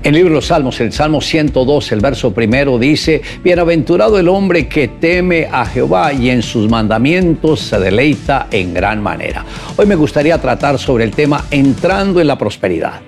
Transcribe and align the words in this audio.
En 0.00 0.14
el 0.14 0.14
libro 0.14 0.30
de 0.30 0.34
los 0.36 0.46
Salmos, 0.46 0.80
el 0.80 0.92
Salmo 0.92 1.20
102, 1.20 1.92
el 1.92 2.00
verso 2.00 2.32
primero 2.32 2.78
dice, 2.78 3.20
Bienaventurado 3.42 4.18
el 4.18 4.28
hombre 4.28 4.68
que 4.68 4.86
teme 4.86 5.48
a 5.50 5.66
Jehová 5.66 6.12
y 6.12 6.30
en 6.30 6.42
sus 6.42 6.70
mandamientos 6.70 7.60
se 7.60 7.80
deleita 7.80 8.46
en 8.52 8.74
gran 8.74 9.02
manera. 9.02 9.44
Hoy 9.76 9.86
me 9.86 9.96
gustaría 9.96 10.40
tratar 10.40 10.78
sobre 10.78 11.02
el 11.02 11.10
tema 11.10 11.46
entrando 11.50 12.20
en 12.20 12.28
la 12.28 12.38
prosperidad. 12.38 13.00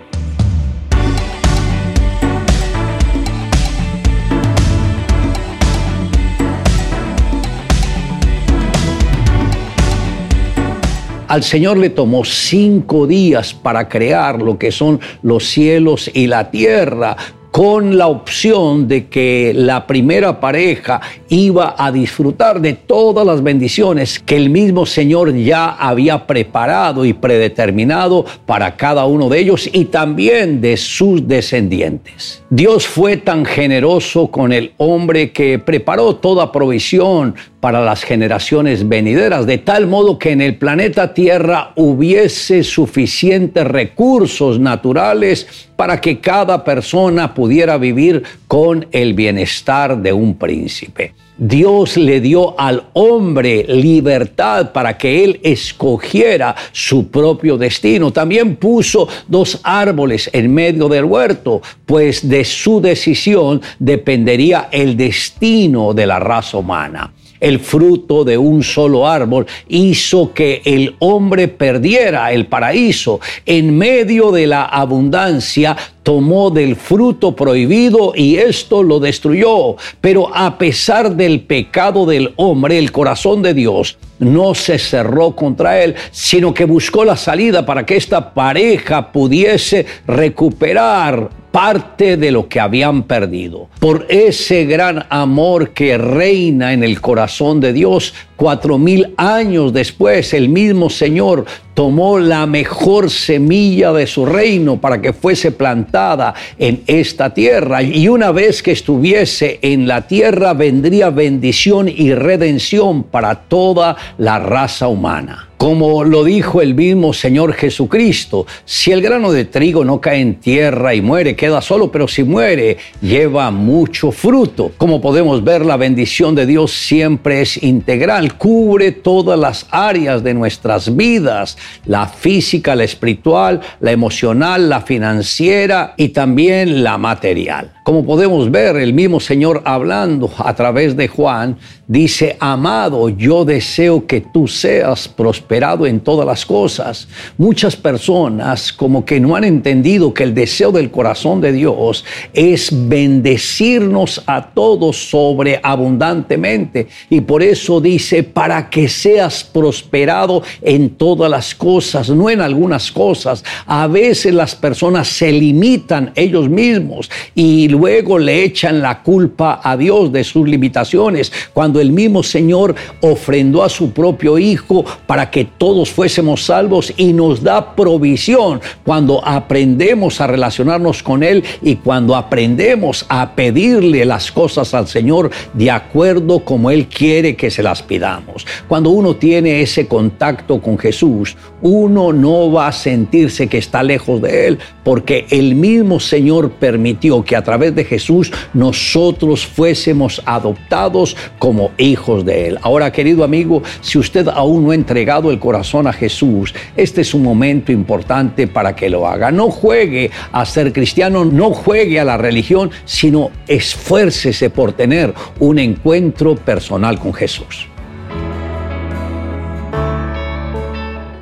Al 11.30 11.44
Señor 11.44 11.78
le 11.78 11.90
tomó 11.90 12.24
cinco 12.24 13.06
días 13.06 13.54
para 13.54 13.88
crear 13.88 14.42
lo 14.42 14.58
que 14.58 14.72
son 14.72 14.98
los 15.22 15.44
cielos 15.44 16.10
y 16.12 16.26
la 16.26 16.50
tierra, 16.50 17.16
con 17.52 17.96
la 17.96 18.08
opción 18.08 18.88
de 18.88 19.06
que 19.06 19.52
la 19.54 19.86
primera 19.86 20.40
pareja 20.40 21.00
iba 21.28 21.76
a 21.78 21.92
disfrutar 21.92 22.60
de 22.60 22.72
todas 22.72 23.24
las 23.24 23.44
bendiciones 23.44 24.18
que 24.18 24.36
el 24.36 24.50
mismo 24.50 24.86
Señor 24.86 25.32
ya 25.36 25.70
había 25.70 26.26
preparado 26.26 27.04
y 27.04 27.12
predeterminado 27.12 28.24
para 28.44 28.76
cada 28.76 29.04
uno 29.04 29.28
de 29.28 29.38
ellos 29.38 29.68
y 29.72 29.84
también 29.84 30.60
de 30.60 30.76
sus 30.76 31.28
descendientes. 31.28 32.42
Dios 32.50 32.88
fue 32.88 33.16
tan 33.16 33.44
generoso 33.44 34.28
con 34.28 34.52
el 34.52 34.72
hombre 34.78 35.30
que 35.30 35.60
preparó 35.60 36.16
toda 36.16 36.50
provisión 36.50 37.36
para 37.60 37.84
las 37.84 38.02
generaciones 38.02 38.88
venideras, 38.88 39.46
de 39.46 39.58
tal 39.58 39.86
modo 39.86 40.18
que 40.18 40.32
en 40.32 40.40
el 40.40 40.56
planeta 40.56 41.12
Tierra 41.12 41.72
hubiese 41.76 42.64
suficientes 42.64 43.66
recursos 43.66 44.58
naturales 44.58 45.68
para 45.76 46.00
que 46.00 46.20
cada 46.20 46.64
persona 46.64 47.34
pudiera 47.34 47.76
vivir 47.76 48.22
con 48.48 48.86
el 48.92 49.14
bienestar 49.14 49.98
de 49.98 50.12
un 50.12 50.36
príncipe. 50.36 51.14
Dios 51.36 51.96
le 51.96 52.20
dio 52.20 52.58
al 52.60 52.84
hombre 52.92 53.64
libertad 53.66 54.72
para 54.72 54.98
que 54.98 55.24
él 55.24 55.40
escogiera 55.42 56.54
su 56.70 57.08
propio 57.08 57.56
destino. 57.56 58.12
También 58.12 58.56
puso 58.56 59.08
dos 59.26 59.58
árboles 59.62 60.28
en 60.34 60.52
medio 60.52 60.86
del 60.88 61.06
huerto, 61.06 61.62
pues 61.86 62.28
de 62.28 62.44
su 62.44 62.82
decisión 62.82 63.62
dependería 63.78 64.68
el 64.70 64.98
destino 64.98 65.94
de 65.94 66.06
la 66.06 66.18
raza 66.18 66.58
humana 66.58 67.10
el 67.40 67.58
fruto 67.58 68.24
de 68.24 68.38
un 68.38 68.62
solo 68.62 69.08
árbol 69.08 69.46
hizo 69.68 70.32
que 70.32 70.62
el 70.64 70.94
hombre 70.98 71.48
perdiera 71.48 72.32
el 72.32 72.46
paraíso. 72.46 73.20
En 73.46 73.76
medio 73.76 74.30
de 74.30 74.46
la 74.46 74.64
abundancia 74.64 75.76
tomó 76.10 76.50
del 76.50 76.74
fruto 76.74 77.36
prohibido 77.36 78.14
y 78.16 78.34
esto 78.34 78.82
lo 78.82 78.98
destruyó. 78.98 79.76
Pero 80.00 80.28
a 80.34 80.58
pesar 80.58 81.14
del 81.14 81.42
pecado 81.42 82.04
del 82.04 82.32
hombre, 82.34 82.78
el 82.78 82.90
corazón 82.90 83.42
de 83.42 83.54
Dios 83.54 83.96
no 84.18 84.56
se 84.56 84.80
cerró 84.80 85.36
contra 85.36 85.84
él, 85.84 85.94
sino 86.10 86.52
que 86.52 86.64
buscó 86.64 87.04
la 87.04 87.16
salida 87.16 87.64
para 87.64 87.86
que 87.86 87.94
esta 87.94 88.34
pareja 88.34 89.12
pudiese 89.12 89.86
recuperar 90.08 91.30
parte 91.50 92.16
de 92.16 92.30
lo 92.30 92.48
que 92.48 92.60
habían 92.60 93.04
perdido. 93.04 93.68
Por 93.78 94.06
ese 94.08 94.64
gran 94.64 95.06
amor 95.10 95.70
que 95.70 95.98
reina 95.98 96.72
en 96.72 96.84
el 96.84 97.00
corazón 97.00 97.60
de 97.60 97.72
Dios, 97.72 98.14
cuatro 98.40 98.78
mil 98.78 99.12
años 99.18 99.70
después, 99.70 100.32
el 100.32 100.48
mismo 100.48 100.88
Señor 100.88 101.44
tomó 101.74 102.18
la 102.18 102.46
mejor 102.46 103.10
semilla 103.10 103.92
de 103.92 104.06
su 104.06 104.24
reino 104.24 104.80
para 104.80 105.02
que 105.02 105.12
fuese 105.12 105.52
plantada 105.52 106.32
en 106.58 106.82
esta 106.86 107.34
tierra. 107.34 107.82
Y 107.82 108.08
una 108.08 108.32
vez 108.32 108.62
que 108.62 108.72
estuviese 108.72 109.58
en 109.60 109.86
la 109.86 110.06
tierra, 110.06 110.54
vendría 110.54 111.10
bendición 111.10 111.86
y 111.86 112.14
redención 112.14 113.02
para 113.02 113.34
toda 113.34 113.98
la 114.16 114.38
raza 114.38 114.88
humana. 114.88 115.49
Como 115.60 116.04
lo 116.04 116.24
dijo 116.24 116.62
el 116.62 116.74
mismo 116.74 117.12
Señor 117.12 117.52
Jesucristo, 117.52 118.46
si 118.64 118.92
el 118.92 119.02
grano 119.02 119.30
de 119.30 119.44
trigo 119.44 119.84
no 119.84 120.00
cae 120.00 120.18
en 120.22 120.36
tierra 120.36 120.94
y 120.94 121.02
muere, 121.02 121.36
queda 121.36 121.60
solo, 121.60 121.92
pero 121.92 122.08
si 122.08 122.24
muere, 122.24 122.78
lleva 123.02 123.50
mucho 123.50 124.10
fruto. 124.10 124.72
Como 124.78 125.02
podemos 125.02 125.44
ver, 125.44 125.66
la 125.66 125.76
bendición 125.76 126.34
de 126.34 126.46
Dios 126.46 126.72
siempre 126.72 127.42
es 127.42 127.62
integral, 127.62 128.38
cubre 128.38 128.90
todas 128.90 129.38
las 129.38 129.66
áreas 129.70 130.24
de 130.24 130.32
nuestras 130.32 130.96
vidas, 130.96 131.58
la 131.84 132.06
física, 132.06 132.74
la 132.74 132.84
espiritual, 132.84 133.60
la 133.80 133.92
emocional, 133.92 134.70
la 134.70 134.80
financiera 134.80 135.92
y 135.98 136.08
también 136.08 136.82
la 136.82 136.96
material. 136.96 137.79
Como 137.82 138.04
podemos 138.04 138.50
ver, 138.50 138.76
el 138.76 138.92
mismo 138.92 139.20
Señor 139.20 139.62
hablando 139.64 140.30
a 140.36 140.54
través 140.54 140.96
de 140.96 141.08
Juan, 141.08 141.56
dice, 141.88 142.36
amado, 142.38 143.08
yo 143.08 143.46
deseo 143.46 144.06
que 144.06 144.20
tú 144.20 144.46
seas 144.46 145.08
prosperado 145.08 145.86
en 145.86 146.00
todas 146.00 146.26
las 146.26 146.44
cosas. 146.44 147.08
Muchas 147.38 147.76
personas 147.76 148.70
como 148.70 149.06
que 149.06 149.18
no 149.18 149.34
han 149.34 149.44
entendido 149.44 150.12
que 150.12 150.24
el 150.24 150.34
deseo 150.34 150.72
del 150.72 150.90
corazón 150.90 151.40
de 151.40 151.52
Dios 151.52 152.04
es 152.34 152.68
bendecirnos 152.70 154.22
a 154.26 154.50
todos 154.50 155.08
sobreabundantemente. 155.10 156.86
Y 157.08 157.22
por 157.22 157.42
eso 157.42 157.80
dice, 157.80 158.22
para 158.22 158.68
que 158.68 158.88
seas 158.88 159.42
prosperado 159.42 160.42
en 160.60 160.90
todas 160.90 161.30
las 161.30 161.54
cosas, 161.54 162.10
no 162.10 162.28
en 162.28 162.42
algunas 162.42 162.92
cosas. 162.92 163.42
A 163.66 163.86
veces 163.86 164.34
las 164.34 164.54
personas 164.54 165.08
se 165.08 165.32
limitan 165.32 166.12
ellos 166.14 166.48
mismos 166.50 167.10
y 167.34 167.69
luego 167.70 168.18
le 168.18 168.44
echan 168.44 168.82
la 168.82 169.02
culpa 169.02 169.60
a 169.62 169.76
Dios 169.76 170.12
de 170.12 170.24
sus 170.24 170.46
limitaciones, 170.46 171.32
cuando 171.54 171.80
el 171.80 171.92
mismo 171.92 172.22
Señor 172.22 172.74
ofrendó 173.00 173.62
a 173.62 173.68
su 173.68 173.92
propio 173.92 174.38
Hijo 174.38 174.84
para 175.06 175.30
que 175.30 175.44
todos 175.44 175.90
fuésemos 175.90 176.44
salvos 176.44 176.92
y 176.96 177.12
nos 177.12 177.42
da 177.42 177.74
provisión 177.74 178.60
cuando 178.84 179.26
aprendemos 179.26 180.20
a 180.20 180.26
relacionarnos 180.26 181.02
con 181.02 181.22
Él 181.22 181.42
y 181.62 181.76
cuando 181.76 182.16
aprendemos 182.16 183.06
a 183.08 183.34
pedirle 183.34 184.04
las 184.04 184.30
cosas 184.30 184.74
al 184.74 184.86
Señor 184.86 185.30
de 185.54 185.70
acuerdo 185.70 186.40
como 186.44 186.70
Él 186.70 186.86
quiere 186.86 187.36
que 187.36 187.50
se 187.50 187.62
las 187.62 187.82
pidamos. 187.82 188.46
Cuando 188.68 188.90
uno 188.90 189.16
tiene 189.16 189.62
ese 189.62 189.86
contacto 189.86 190.60
con 190.60 190.78
Jesús, 190.78 191.36
uno 191.62 192.12
no 192.12 192.50
va 192.50 192.68
a 192.68 192.72
sentirse 192.72 193.48
que 193.48 193.58
está 193.58 193.82
lejos 193.82 194.20
de 194.22 194.48
Él, 194.48 194.58
porque 194.84 195.26
el 195.30 195.54
mismo 195.54 196.00
Señor 196.00 196.52
permitió 196.52 197.22
que 197.24 197.36
a 197.36 197.42
través 197.42 197.59
de 197.68 197.84
Jesús 197.84 198.32
nosotros 198.54 199.46
fuésemos 199.46 200.22
adoptados 200.24 201.16
como 201.38 201.70
hijos 201.76 202.24
de 202.24 202.48
Él. 202.48 202.58
Ahora, 202.62 202.90
querido 202.90 203.22
amigo, 203.22 203.62
si 203.82 203.98
usted 203.98 204.26
aún 204.28 204.64
no 204.64 204.70
ha 204.70 204.74
entregado 204.74 205.30
el 205.30 205.38
corazón 205.38 205.86
a 205.86 205.92
Jesús, 205.92 206.54
este 206.76 207.02
es 207.02 207.12
un 207.12 207.22
momento 207.22 207.72
importante 207.72 208.46
para 208.46 208.74
que 208.74 208.88
lo 208.88 209.06
haga. 209.06 209.30
No 209.30 209.50
juegue 209.50 210.10
a 210.32 210.44
ser 210.46 210.72
cristiano, 210.72 211.24
no 211.26 211.50
juegue 211.50 212.00
a 212.00 212.04
la 212.04 212.16
religión, 212.16 212.70
sino 212.86 213.30
esfuércese 213.46 214.48
por 214.48 214.72
tener 214.72 215.12
un 215.38 215.58
encuentro 215.58 216.36
personal 216.36 216.98
con 216.98 217.12
Jesús. 217.12 217.66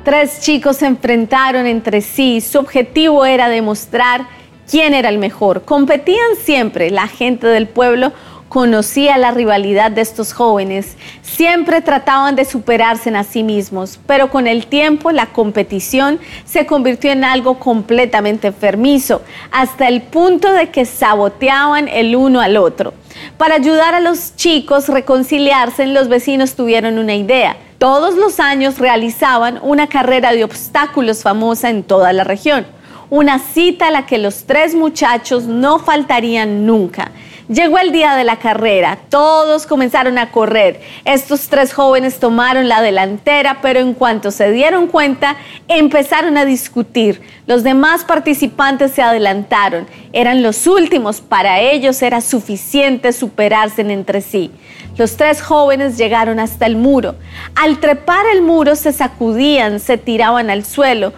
Tres 0.03 0.39
chicos 0.41 0.77
se 0.77 0.87
enfrentaron 0.87 1.67
entre 1.67 2.01
sí. 2.01 2.41
Su 2.41 2.57
objetivo 2.57 3.25
era 3.25 3.47
demostrar 3.47 4.27
quién 4.69 4.93
era 4.93 5.09
el 5.09 5.17
mejor. 5.17 5.63
Competían 5.63 6.35
siempre, 6.43 6.91
la 6.91 7.07
gente 7.07 7.47
del 7.47 7.67
pueblo 7.67 8.11
conocía 8.49 9.17
la 9.17 9.29
rivalidad 9.31 9.91
de 9.91 10.01
estos 10.01 10.33
jóvenes, 10.33 10.97
siempre 11.21 11.81
trataban 11.81 12.35
de 12.35 12.45
superarse 12.45 13.09
en 13.09 13.15
a 13.15 13.23
sí 13.23 13.43
mismos, 13.43 13.99
pero 14.07 14.31
con 14.31 14.47
el 14.47 14.65
tiempo 14.65 15.11
la 15.11 15.27
competición 15.27 16.19
se 16.45 16.65
convirtió 16.65 17.11
en 17.11 17.23
algo 17.23 17.59
completamente 17.59 18.47
enfermizo, 18.47 19.21
hasta 19.51 19.87
el 19.87 20.01
punto 20.01 20.51
de 20.51 20.69
que 20.69 20.85
saboteaban 20.85 21.87
el 21.87 22.15
uno 22.15 22.41
al 22.41 22.57
otro. 22.57 22.95
Para 23.37 23.55
ayudar 23.55 23.93
a 23.93 23.99
los 23.99 24.35
chicos 24.35 24.89
reconciliarse, 24.89 25.85
los 25.85 26.07
vecinos 26.07 26.55
tuvieron 26.55 26.97
una 26.97 27.15
idea. 27.15 27.55
Todos 27.77 28.15
los 28.15 28.39
años 28.39 28.79
realizaban 28.79 29.59
una 29.61 29.87
carrera 29.87 30.31
de 30.31 30.43
obstáculos 30.43 31.21
famosa 31.21 31.69
en 31.69 31.83
toda 31.83 32.13
la 32.13 32.23
región 32.23 32.65
una 33.09 33.39
cita 33.39 33.87
a 33.87 33.91
la 33.91 34.05
que 34.05 34.17
los 34.17 34.45
tres 34.45 34.75
muchachos 34.75 35.45
no 35.45 35.79
faltarían 35.79 36.65
nunca. 36.65 37.11
Llegó 37.47 37.79
el 37.79 37.91
día 37.91 38.13
de 38.13 38.23
la 38.23 38.35
carrera, 38.35 38.99
todos 39.09 39.65
comenzaron 39.65 40.19
a 40.19 40.29
correr. 40.29 40.81
Estos 41.03 41.49
tres 41.49 41.73
jóvenes 41.73 42.19
tomaron 42.19 42.69
la 42.69 42.79
delantera, 42.83 43.57
pero 43.63 43.79
en 43.79 43.95
cuanto 43.95 44.29
se 44.29 44.51
dieron 44.51 44.85
cuenta, 44.85 45.35
empezaron 45.67 46.37
a 46.37 46.45
discutir. 46.45 47.23
Los 47.47 47.63
demás 47.63 48.03
participantes 48.03 48.91
se 48.91 49.01
adelantaron, 49.01 49.87
eran 50.13 50.43
los 50.43 50.67
últimos, 50.67 51.21
para 51.21 51.59
ellos 51.59 51.99
era 52.03 52.21
suficiente 52.21 53.13
superarse 53.13 53.81
entre 53.81 54.21
sí. 54.21 54.51
Los 54.95 55.17
tres 55.17 55.41
jóvenes 55.41 55.97
llegaron 55.97 56.39
hasta 56.39 56.67
el 56.67 56.75
muro. 56.75 57.15
Al 57.55 57.79
trepar 57.79 58.27
el 58.31 58.43
muro 58.43 58.75
se 58.75 58.93
sacudían, 58.93 59.79
se 59.79 59.97
tiraban 59.97 60.51
al 60.51 60.65
suelo 60.65 61.13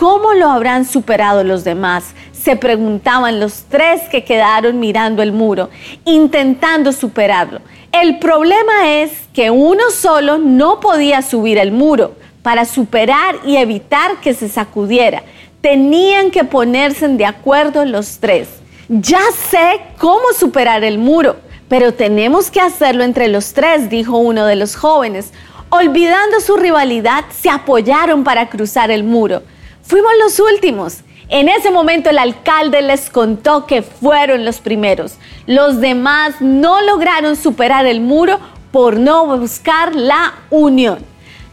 ¿Cómo 0.00 0.32
lo 0.32 0.48
habrán 0.48 0.86
superado 0.86 1.44
los 1.44 1.62
demás? 1.62 2.14
se 2.32 2.56
preguntaban 2.56 3.38
los 3.38 3.64
tres 3.68 4.00
que 4.10 4.24
quedaron 4.24 4.80
mirando 4.80 5.22
el 5.22 5.30
muro, 5.30 5.68
intentando 6.06 6.90
superarlo. 6.90 7.60
El 7.92 8.18
problema 8.18 8.94
es 8.94 9.12
que 9.34 9.50
uno 9.50 9.90
solo 9.90 10.38
no 10.38 10.80
podía 10.80 11.20
subir 11.20 11.58
el 11.58 11.70
muro 11.70 12.14
para 12.42 12.64
superar 12.64 13.36
y 13.44 13.58
evitar 13.58 14.22
que 14.22 14.32
se 14.32 14.48
sacudiera. 14.48 15.22
Tenían 15.60 16.30
que 16.30 16.44
ponerse 16.44 17.06
de 17.06 17.26
acuerdo 17.26 17.84
los 17.84 18.20
tres. 18.20 18.48
Ya 18.88 19.20
sé 19.50 19.82
cómo 19.98 20.32
superar 20.34 20.82
el 20.82 20.96
muro, 20.96 21.36
pero 21.68 21.92
tenemos 21.92 22.50
que 22.50 22.62
hacerlo 22.62 23.04
entre 23.04 23.28
los 23.28 23.52
tres, 23.52 23.90
dijo 23.90 24.16
uno 24.16 24.46
de 24.46 24.56
los 24.56 24.76
jóvenes. 24.76 25.34
Olvidando 25.68 26.40
su 26.40 26.56
rivalidad, 26.56 27.26
se 27.38 27.50
apoyaron 27.50 28.24
para 28.24 28.48
cruzar 28.48 28.90
el 28.90 29.04
muro. 29.04 29.42
Fuimos 29.90 30.12
los 30.22 30.38
últimos. 30.38 30.98
En 31.28 31.48
ese 31.48 31.72
momento 31.72 32.10
el 32.10 32.18
alcalde 32.18 32.80
les 32.80 33.10
contó 33.10 33.66
que 33.66 33.82
fueron 33.82 34.44
los 34.44 34.60
primeros. 34.60 35.14
Los 35.48 35.80
demás 35.80 36.40
no 36.40 36.80
lograron 36.82 37.34
superar 37.34 37.86
el 37.86 38.00
muro 38.00 38.38
por 38.70 39.00
no 39.00 39.36
buscar 39.36 39.96
la 39.96 40.34
unión. 40.48 41.00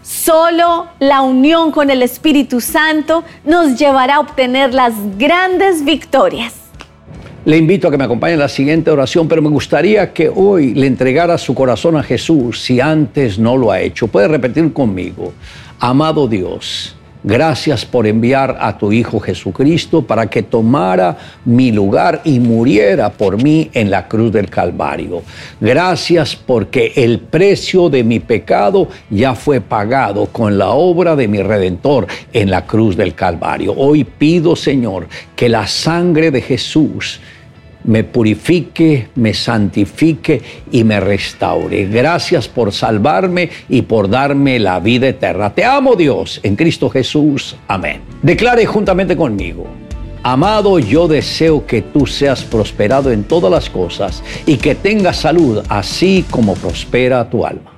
Solo 0.03 0.85
la 0.99 1.23
unión 1.23 1.71
con 1.71 1.89
el 1.89 2.03
Espíritu 2.03 2.61
Santo 2.61 3.23
nos 3.43 3.79
llevará 3.79 4.17
a 4.17 4.19
obtener 4.19 4.71
las 4.71 4.93
grandes 5.17 5.83
victorias. 5.83 6.53
Le 7.43 7.57
invito 7.57 7.87
a 7.87 7.91
que 7.91 7.97
me 7.97 8.03
acompañe 8.03 8.33
en 8.33 8.39
la 8.39 8.49
siguiente 8.49 8.91
oración, 8.91 9.27
pero 9.27 9.41
me 9.41 9.49
gustaría 9.49 10.13
que 10.13 10.29
hoy 10.29 10.75
le 10.75 10.85
entregara 10.85 11.39
su 11.39 11.55
corazón 11.55 11.97
a 11.97 12.03
Jesús 12.03 12.61
si 12.61 12.79
antes 12.79 13.39
no 13.39 13.57
lo 13.57 13.71
ha 13.71 13.81
hecho. 13.81 14.07
Puede 14.07 14.27
repetir 14.27 14.71
conmigo, 14.73 15.33
amado 15.79 16.27
Dios. 16.27 16.96
Gracias 17.29 17.85
por 17.85 18.07
enviar 18.07 18.55
a 18.57 18.77
tu 18.77 18.93
Hijo 18.93 19.19
Jesucristo 19.19 20.01
para 20.01 20.27
que 20.27 20.43
tomara 20.43 21.17
mi 21.43 21.73
lugar 21.73 22.21
y 22.23 22.39
muriera 22.39 23.09
por 23.09 23.43
mí 23.43 23.69
en 23.73 23.91
la 23.91 24.07
cruz 24.07 24.31
del 24.31 24.49
Calvario. 24.49 25.23
Gracias 25.59 26.37
porque 26.37 26.93
el 26.95 27.19
precio 27.19 27.89
de 27.89 28.05
mi 28.05 28.21
pecado 28.21 28.87
ya 29.09 29.35
fue 29.35 29.59
pagado 29.59 30.27
con 30.27 30.57
la 30.57 30.69
obra 30.69 31.17
de 31.17 31.27
mi 31.27 31.41
Redentor 31.41 32.07
en 32.31 32.49
la 32.49 32.65
cruz 32.65 32.95
del 32.95 33.13
Calvario. 33.13 33.73
Hoy 33.75 34.05
pido, 34.05 34.55
Señor, 34.55 35.09
que 35.35 35.49
la 35.49 35.67
sangre 35.67 36.31
de 36.31 36.39
Jesús 36.39 37.19
me 37.87 38.03
purifique, 38.03 39.09
me 39.15 39.33
santifique 39.33 40.41
y 40.71 40.83
me 40.83 40.99
restaure. 40.99 41.87
Gracias 41.87 42.47
por 42.47 42.71
salvarme 42.71 43.49
y 43.67 43.81
por 43.81 44.09
darme 44.09 44.59
la 44.59 44.79
vida 44.79 45.07
eterna. 45.07 45.53
Te 45.53 45.65
amo 45.65 45.95
Dios 45.95 46.39
en 46.43 46.55
Cristo 46.55 46.89
Jesús. 46.89 47.55
Amén. 47.67 48.01
Declare 48.21 48.65
juntamente 48.65 49.17
conmigo. 49.17 49.65
Amado, 50.23 50.77
yo 50.79 51.07
deseo 51.07 51.65
que 51.65 51.81
tú 51.81 52.05
seas 52.05 52.43
prosperado 52.43 53.11
en 53.11 53.23
todas 53.23 53.49
las 53.49 53.69
cosas 53.69 54.23
y 54.45 54.57
que 54.57 54.75
tengas 54.75 55.17
salud, 55.17 55.63
así 55.69 56.25
como 56.29 56.53
prospera 56.55 57.29
tu 57.29 57.45
alma. 57.45 57.76